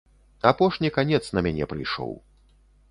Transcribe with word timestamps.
Апошні 0.51 0.89
канец 0.97 1.21
на 1.39 1.47
мяне 1.49 1.69
прыйшоў. 1.77 2.11